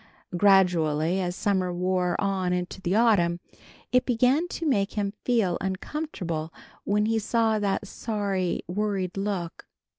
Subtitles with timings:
[0.35, 3.39] Gradually as summer wore on into the autumn,
[3.91, 6.51] it began to make him feel uncomfortable
[6.85, 9.67] when he saw that sorry, worried look.